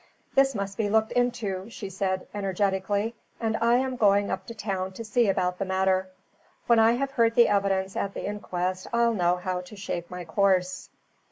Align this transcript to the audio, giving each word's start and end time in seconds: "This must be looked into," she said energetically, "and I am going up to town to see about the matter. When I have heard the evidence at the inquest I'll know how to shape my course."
"This 0.33 0.55
must 0.55 0.79
be 0.79 0.89
looked 0.89 1.11
into," 1.11 1.69
she 1.69 1.87
said 1.91 2.25
energetically, 2.33 3.13
"and 3.39 3.55
I 3.57 3.75
am 3.75 3.97
going 3.97 4.31
up 4.31 4.47
to 4.47 4.55
town 4.55 4.93
to 4.93 5.05
see 5.05 5.29
about 5.29 5.59
the 5.59 5.65
matter. 5.65 6.09
When 6.65 6.79
I 6.79 6.93
have 6.93 7.11
heard 7.11 7.35
the 7.35 7.49
evidence 7.49 7.95
at 7.95 8.15
the 8.15 8.25
inquest 8.25 8.87
I'll 8.93 9.13
know 9.13 9.35
how 9.35 9.61
to 9.61 9.75
shape 9.75 10.09
my 10.09 10.25
course." 10.25 10.89